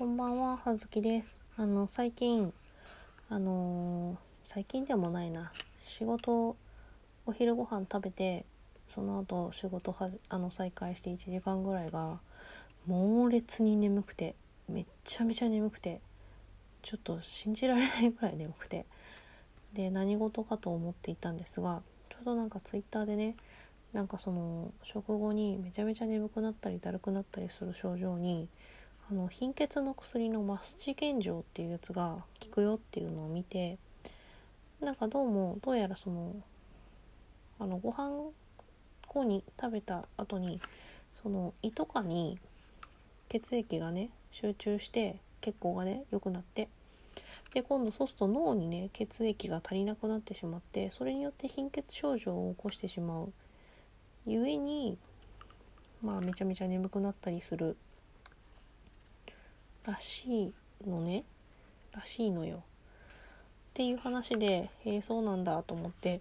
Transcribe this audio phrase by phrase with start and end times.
[0.00, 1.38] こんばんは、はずきです。
[1.58, 2.54] あの、最近、
[3.28, 6.56] あのー最近でもないな、仕事、
[7.26, 8.46] お昼ご飯食べて、
[8.88, 12.18] その後仕事はじあの再開して1時間ぐらいが、
[12.86, 14.36] 猛烈に眠くて、
[14.70, 16.00] めっちゃめちゃ眠くて、
[16.80, 18.86] ちょっと信じられないぐらい眠くて、
[19.74, 23.36] で、何事かと思っていたんですが、ちょうどなんかツイッターでね、
[23.92, 28.48] なんかその食後にめちゃめちゃ眠くなったりだるくなったりする症状に
[29.10, 33.76] あの貧血の薬のマスチゲンジョウっていうやつが効くよっていうのを見て
[34.80, 36.36] なんかどうもどうやらその
[37.58, 38.30] あのご飯
[39.08, 40.60] 後に食べた後に
[41.20, 42.38] その胃とかに
[43.28, 46.68] 血液がね集中して血行がね良くなって
[47.52, 53.32] で今度そうすると脳にね血液が足りなくなってしまってそれによって貧血症状を起こしてしまう。
[54.26, 54.96] ゆえに
[56.00, 57.76] まあめちゃめちゃ眠くなったりする。
[59.84, 60.52] らし
[60.84, 61.24] いのね
[61.92, 62.60] らしいのよっ
[63.74, 66.20] ていう話でえー、そうなんだと思って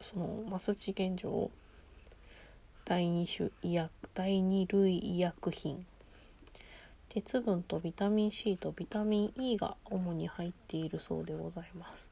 [0.00, 1.50] そのマスチ現状を
[2.84, 5.86] 第二種医薬第二類医薬品
[7.10, 12.06] 鉄分とビタミン C とビタミン E が主に入っているそうでございます。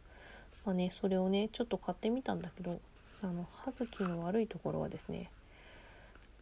[0.66, 2.80] まあね、それをね、ちょっと買ってみたんだけど、
[3.22, 5.30] あの、葉月の悪いところはですね、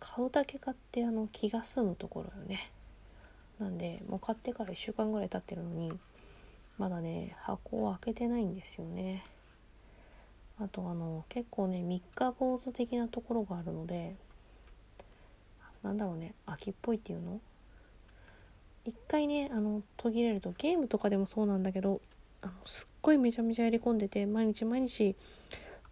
[0.00, 2.70] 買うだけ買ってあの気が済むところよね。
[3.58, 5.92] なんで、もう買ってから1週間ぐらい経ってるのに、
[6.78, 9.24] まだね、箱を開けてないんですよね。
[10.58, 14.16] あとあの、結構ね、三日坊主的なところがあるので、
[15.82, 17.40] なんだろうね、秋っぽいっていうの？
[18.86, 22.00] 一回ねあの途切れるとゲームとかでもそうなんだけど
[22.40, 25.16] あのすっごいめちゃめちゃやり込んでて毎日毎日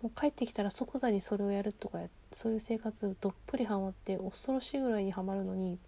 [0.01, 1.99] もう帰ってきたら即座にそれをやるとか
[2.31, 5.79] そういう生活どっぷりハマって恐ろしいぐらいにはまるのに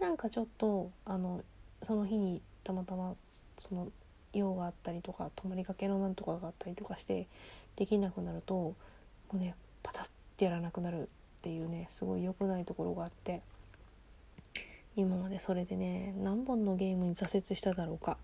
[0.00, 1.42] なんかちょっとあの
[1.82, 3.14] その日にたまたま
[3.58, 3.88] その
[4.32, 7.26] 用があったりとか泊まりがけのなんとかがあったりとかして
[7.76, 8.74] できなくなるとも
[9.34, 11.06] うねパタッてやらなくなるっ
[11.42, 13.42] ていうねすごい良くないところがあって。
[14.98, 18.16] 今までそれでね何本のゲームに挫折しただろうか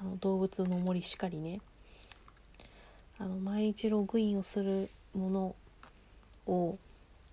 [0.00, 1.60] あの動物の森しかりね
[3.18, 5.56] あの毎日ログインをするもの
[6.46, 6.78] を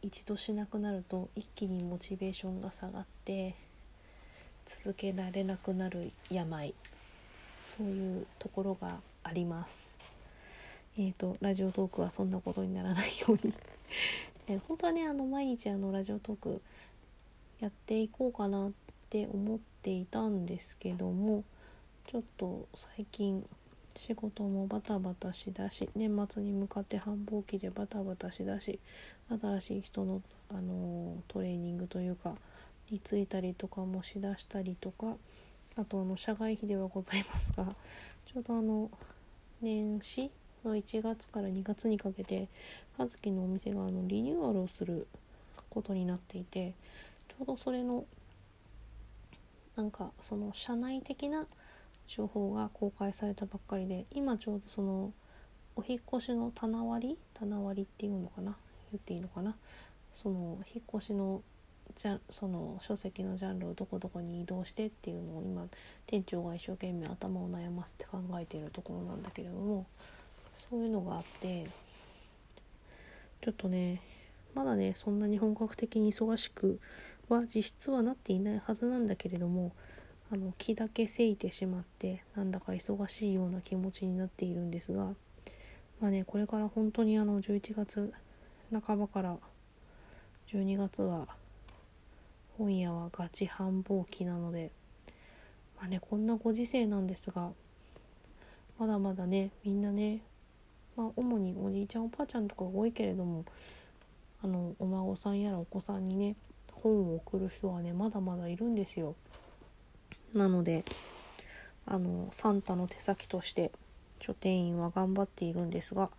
[0.02, 3.56] 一度しなくなると一気にモチベーションが下がって
[4.66, 6.74] 続けられなくなる病。
[7.62, 9.98] そういうところがあります。
[10.98, 13.54] えーとラジオトークはそんなことにならないように。
[14.48, 16.62] え本当はねあの毎日あのラジオトーク
[17.60, 18.72] やっていこうかなっ
[19.10, 21.44] て思っていたんですけども
[22.08, 23.46] ちょっと最近
[23.96, 28.80] 仕事もバタバタしだし年末に向かって繁忙期でバタバタしだし
[29.30, 32.36] 新しい人の、あのトレーニングというか
[32.90, 35.16] についたりとかもしだしたりとか
[35.76, 37.66] あとあの社外費ではございますが
[38.26, 38.90] ちょうどあの
[39.62, 40.32] 年始
[40.66, 42.48] の1月から2月にかけて
[42.98, 45.08] 葉月のお店があのリニューアルをする
[45.70, 46.74] ことになっていて
[47.28, 48.06] ちょうどそれの
[49.76, 51.46] なんかその社内的な
[52.08, 55.14] 情報が公開されたばっかりで今ちょうどその
[55.76, 58.58] お引越しの棚割り棚割りっていうのかな
[58.92, 59.56] 言っていいのかな。
[60.14, 61.42] その引っ越しの
[61.96, 65.66] じゃその書籍のジャンルをどこどこに移動してっていうのを今
[66.06, 69.86] 店長が一生懸命頭を悩ませて考えているところなんだけれども
[70.58, 71.68] そういうのがあって
[73.42, 74.02] ちょっとね
[74.54, 76.80] まだねそんなに本格的に忙しく
[77.28, 79.72] は実質はなっていないはずなんだけれども
[80.32, 85.06] あの気だけせいてしまってなんだか忙しいような気持ちになっているんですが
[86.00, 88.14] まあねこれから本当にあの11月
[88.72, 89.38] 半ばから
[90.52, 91.28] 12月は
[92.58, 94.72] 本屋はガチ繁忙期なので
[95.78, 97.52] まあねこんなご時世なんですが
[98.78, 100.22] まだまだねみんなね
[100.96, 103.46] まあ主におじいちゃんおばあちゃんとかが多いけれども
[104.44, 106.36] あのお孫さんやらお子さんにね
[106.74, 109.16] 本を送る人はねまだまだいるんですよ。
[110.34, 110.86] なので
[111.86, 113.72] あのサンタの手先として
[114.22, 116.10] 書店員は頑張っているんですが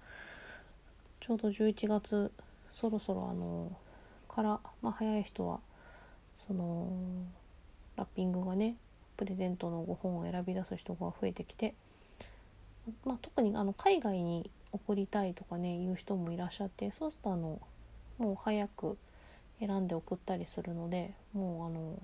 [1.20, 2.32] ちょうど11月
[2.72, 3.70] そろそろあの
[4.28, 5.61] から、まあ、早い人は
[6.46, 6.90] その
[7.96, 8.76] ラッピングがね
[9.17, 11.75] プレゼントのご本を選び出す人が増えてきて、
[13.05, 17.61] まあ、特にあの海外に送りたいとかねいう人もいらっしゃってそうするとあの
[18.19, 18.96] もう早く
[19.58, 21.99] 選んで送ったりするのでもうあの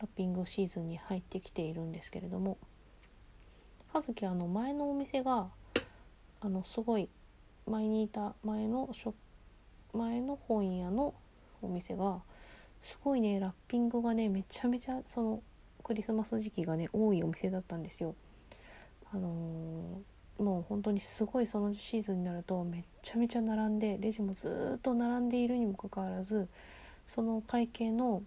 [0.00, 2.56] ラッピングシーズンに入ってきているんですけれども
[3.92, 5.48] 葉月あの前のお店が
[6.40, 7.10] あのすごい
[7.70, 9.14] 前にいた前のショ
[9.92, 11.14] 前の本屋の
[11.62, 12.20] お店が
[12.82, 15.42] すごいねラッピングがねめちゃめちゃその
[15.82, 18.14] クリスマス時期がね多いお店だったんですよ。
[19.12, 26.48] あのー、もう本当にすごいそのシーズンになるとめっちゃめちゃ並んでレジもずっと並んでいるにもかかわらず
[27.08, 28.22] その会計の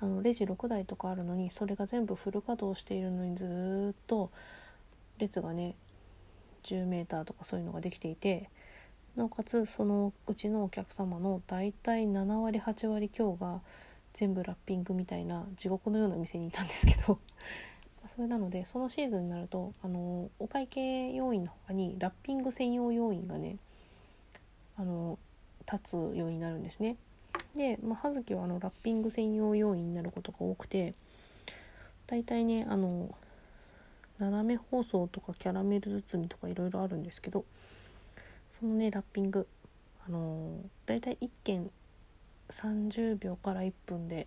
[0.00, 4.30] あのレジ6台とかあるのにそれが全部フル稼働しているのにずっと
[5.18, 5.74] 列がね
[6.68, 8.50] 10m とかそういうのができていて
[9.16, 13.60] なおかつそのうちのお客様の大体7割8割強が
[14.14, 17.18] 全部ラッピングみたいな地獄のような店にいたんですけど
[18.06, 23.58] それなのでそのシーズンになるとあのお会計要員の他にラッピング専用要員がね
[24.76, 25.18] あの
[25.70, 26.96] 立つようになるんですね。
[27.54, 30.94] で、まあ、葉月はあのラッピング専用要員になることが多くて
[32.06, 33.14] 大体ねあの
[34.18, 37.44] 斜め包装とかキャラメル包みとかいろいろあるんですけど
[38.58, 39.46] そのねラッピング
[40.06, 41.70] あの大体1件
[42.50, 44.26] 30秒から1分で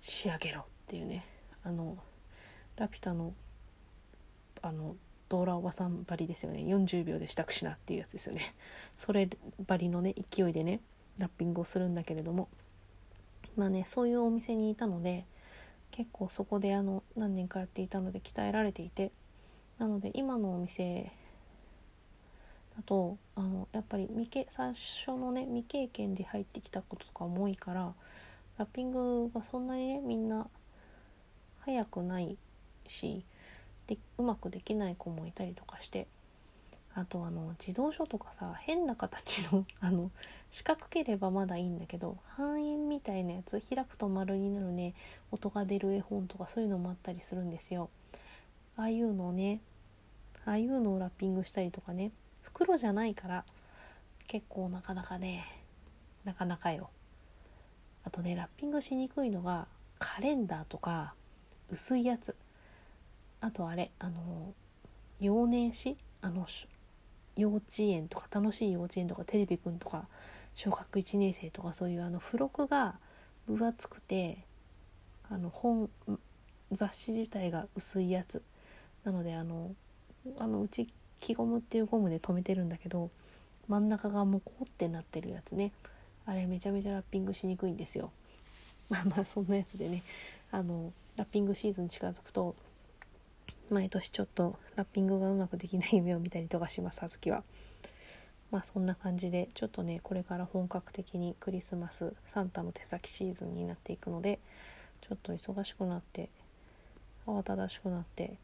[0.00, 1.24] 仕上げろっていうね
[1.64, 1.96] あの
[2.76, 3.34] ラピュタの
[4.62, 4.96] あの
[5.28, 6.60] ドーラおばさんばりですよね。
[6.60, 8.54] 40秒で支度しなっていうやつですよね。
[8.94, 9.28] それ
[9.66, 10.80] ばりのね勢いでね
[11.18, 12.48] ラッピングをするんだけれども
[13.56, 15.24] まあねそういうお店にいたので
[15.96, 19.12] 結構そこであの何年かやっていたので鍛えられていて
[19.78, 21.10] なので今のお店
[22.76, 27.94] だとあのやっぱり未経最初のね未経験で入ってきたこととかも多いから
[28.58, 30.46] ラッピングがそんなにねみんな
[31.60, 32.36] 早くない
[32.86, 33.24] し
[33.86, 36.06] でうまくできない子もいたりとかして
[36.96, 40.10] あとあの自動書とかさ変な形の あの
[40.50, 44.94] 四角ければまだいいんだけど半円みたいなやつ開くと丸になるね
[45.30, 47.90] 音が出る絵本とかそういうのもあったりするんですよ。
[48.76, 49.60] ああいうのをね
[50.46, 53.44] ああいうのをラッピングしたりとかね袋じゃないから
[54.26, 55.44] 結構なかなかね
[56.24, 56.88] なかなかよ。
[58.04, 61.14] あとねラッピングしにくいのがカレンダーとか
[61.68, 62.34] 薄いやつ
[63.42, 64.54] あとあれあの
[65.20, 65.98] 幼年誌？
[66.22, 66.46] あの
[67.36, 70.06] 幼稚園とか楽しい幼稚園とかテレビくんとか
[70.54, 72.94] 小学1年生とかそういうあの付録が
[73.46, 74.38] 分厚くて
[75.30, 75.90] あの本
[76.72, 78.42] 雑誌自体が薄いやつ。
[79.04, 79.74] なのであの
[80.38, 80.88] あのうち
[81.20, 83.10] 木ゴムっていうゴムで留めてるんだけど
[83.68, 85.72] 真ん中がもうこうってなってるやつね。
[86.24, 88.10] あれめちゃめちゃラッピングしにくいんですよ。
[88.88, 90.02] まあまあそんなやつでね。
[90.50, 92.54] あのラッピングシーズン近づくと
[93.70, 97.42] 毎年ちょっとラッピングがうまくできない夢を見たりとかします葉月は。
[98.50, 104.38] まあそんな感じでちょっとねこれから本格的にクリスマスサンタの手先シーズンになっていくので
[105.00, 106.28] ちょっと忙しくなって
[107.26, 108.34] 慌ただしくなって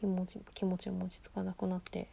[0.00, 2.08] 気持ち気持ちも落ち着かなくなって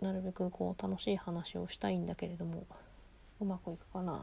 [0.00, 2.66] なるべくこう楽しい話をしたいんだけれども
[3.40, 4.22] うまくいくかな、ま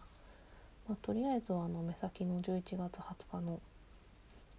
[0.89, 3.59] あ、とりあえずはあの目先の11月20日の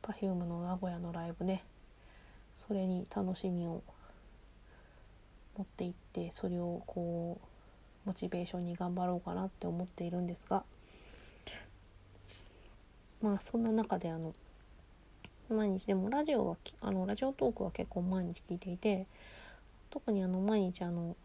[0.02, 1.64] Perfume の名古屋のライブね
[2.67, 3.82] それに楽しみを
[5.56, 7.41] 持っていってそれをこ
[8.05, 10.64] うモチベーションに頑張ろうかなって思っているんですが
[13.20, 14.35] まあそんな中であの
[15.49, 19.06] 毎日でもラジオはあのラジオトークは結構毎日聞いていて
[19.91, 21.17] 特にあの毎日あの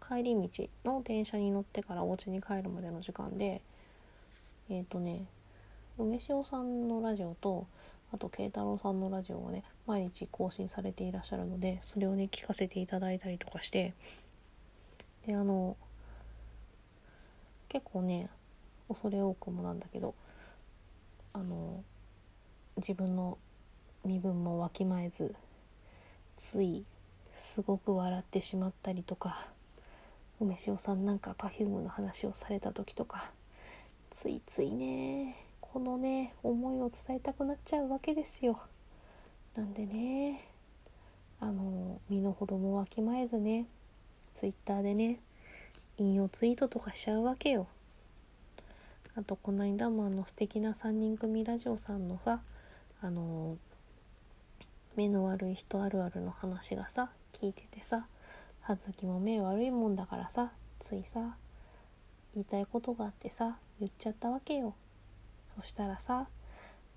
[0.00, 3.60] 帰り道の電車に乗ってからお家に帰るまでの時間で
[4.68, 5.24] えっ、ー、とね
[5.98, 7.66] 梅塩さんのラジオと
[8.12, 13.94] あと慶太郎さんのラジオをね毎日更新されていらっしゃるのでそれをね聞かせていただいたりとかして
[15.26, 15.76] であの
[17.68, 18.28] 結構ね
[18.88, 20.14] 恐れ多くもなんだけど
[21.32, 21.82] あの
[22.76, 23.38] 自分の
[24.04, 25.34] 身分もわきまえず
[26.36, 26.84] つい
[27.34, 29.46] すごく笑ってしまったりとか
[30.40, 33.30] 梅塩さんなんか Perfume の話をされた時とか
[34.10, 35.43] ついついね
[35.74, 38.60] このね思いを伝えたくなっちゃうわけですよ。
[39.56, 40.48] なんでね
[41.40, 43.66] あの身の程もわきまえずね
[44.36, 45.18] ツイッターでね
[45.98, 47.66] 引用ツイートとかしちゃうわけよ。
[49.16, 52.40] あとこの間もあの素敵な3人組ラジオさんのさ
[53.02, 53.56] あの
[54.94, 58.06] 目の悪い人あるあるの話がさ聞いててさ
[58.60, 61.34] 葉月も目悪いもんだからさついさ
[62.32, 64.76] 言いたいことがあってさ言っちゃったわけよ。
[65.56, 66.28] そしたらさ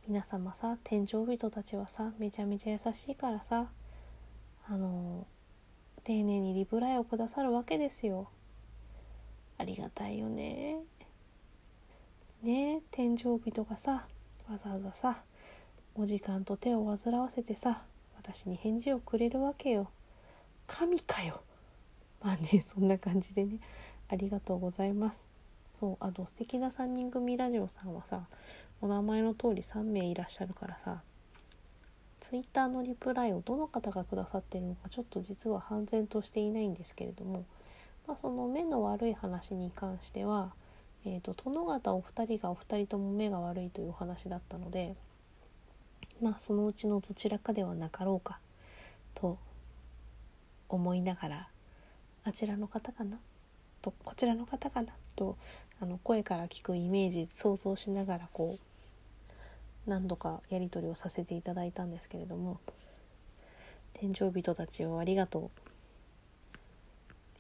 [0.08, 3.68] 皆様さ天井人たちはさめちゃめちゃ優しいからさ
[4.70, 5.28] あの
[6.04, 8.30] 丁寧にリプライをくださるわけですよ。
[9.58, 10.78] ありがたいよね。
[12.42, 14.06] ね天井人がさ
[14.50, 15.22] わざわざさ
[15.96, 17.82] お時間と手を煩わせてさ
[18.18, 19.90] 私に返事をくれるわけよ。
[20.66, 21.42] 神かよ。
[22.24, 23.60] まあねそんな感じでね。
[24.10, 25.27] ありがとうございます。
[25.80, 28.22] そうあの素敵な3人組ラジオさんはさ
[28.82, 31.02] お名前の通り3名いらっしゃるからさ
[32.18, 37.46] ツイッターのリプライをどの方がくださってるのかちょっと実は判然としていないんですけれども、
[38.08, 40.52] まあ、その目の悪い話に関しては、
[41.06, 44.96] えーと、殿方お二人がお二人とも目が悪いというお話だったので
[46.22, 48.40] まあそのうちのどちらかではなかろうか
[49.14, 49.38] と
[50.70, 51.48] 思いながら
[52.24, 53.20] あちらの方かな？
[53.84, 54.94] とこちらの方かな？
[55.16, 55.38] と
[55.80, 62.60] あの声から聞くイメージ想像しながらこう何度かやり取りをさせていただいたんですけれども
[63.94, 65.50] 天井人たちをありがとう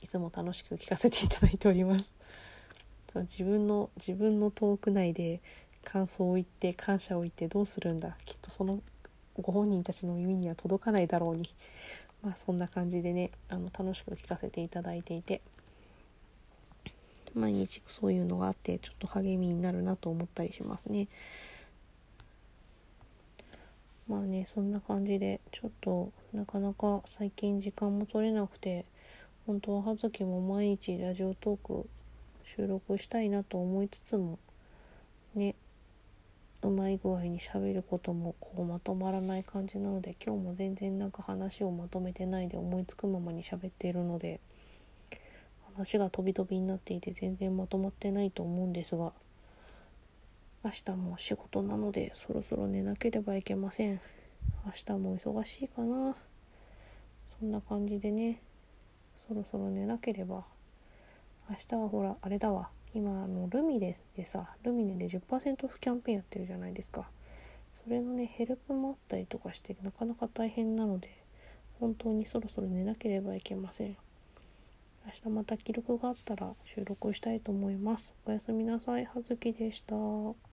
[0.01, 2.13] いつも楽しく聞かせていただいております。
[3.12, 5.41] その自分の自分のトーク内で
[5.84, 8.82] 感想を言って感謝を言ってどうするんだきっとその
[9.41, 11.50] ご本人たちの耳には届かないだろうに
[12.22, 15.41] まあそんな感じでねあの楽しく聞かせていただいていて
[17.38, 21.08] 毎日そういうのがあってちょっと励みになるなと思ったりしますね。
[24.08, 28.86] まあねそんな感じでちょっとなかなか最近時間も取れなくて
[29.46, 31.89] 本当は葉月も毎日ラジオトーク
[32.44, 34.39] 収録したいなと思いつつも
[35.36, 35.56] ね
[36.62, 44.39] うまい具合にしゃべることもこうまとまらない感じなので今日も全然なんか話をまとめてないで思いつくままに喋っているので
[45.77, 49.13] 話が飛び飛びになっていて全然まとまってないと思うんですが
[50.63, 54.01] 明日も仕事なのでそろそろ寝なければいけません。
[54.65, 56.15] 明日も忙しいかな。
[57.27, 58.41] そんな感じでね
[59.15, 60.43] そろそろ寝なければ。
[61.50, 62.69] 明日はほらあれだわ。
[62.93, 67.07] 今あのルミネでさルミネで10%オフキャンペーンやってるじゃないですか。
[67.81, 71.24] それのねヘルプもあったりとかしてなかなか大変なので
[71.79, 73.96] 本当にそろそろ寝なければいけません。
[75.08, 78.14] 明日また記録があったら収録したいと思います。
[78.26, 79.06] おやすみなさい。
[79.06, 79.96] はずきでした。